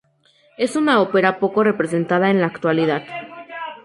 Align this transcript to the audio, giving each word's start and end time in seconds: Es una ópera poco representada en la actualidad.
Es 0.57 0.75
una 0.75 0.99
ópera 0.99 1.37
poco 1.37 1.63
representada 1.63 2.31
en 2.31 2.41
la 2.41 2.47
actualidad. 2.47 3.03